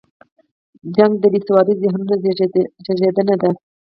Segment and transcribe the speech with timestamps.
[0.95, 3.49] جګړه د بې سواده ذهنونو زیږنده ده